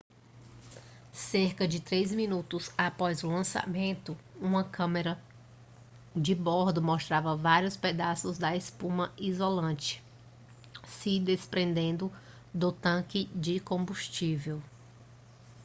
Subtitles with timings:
[1.13, 5.15] cerca de 3 minutos após o lançamento uma câmera
[6.15, 10.03] de bordo mostrava várias pedaços da espuma isolante
[10.87, 12.11] se desprendendo
[12.51, 14.59] do tanque de combustível